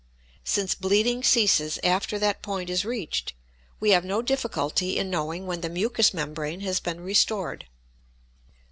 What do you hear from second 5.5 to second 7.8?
the mucous membrane has been restored.